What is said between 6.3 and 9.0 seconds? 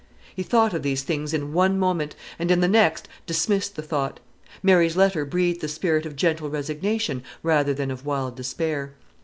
resignation rather than of wild despair.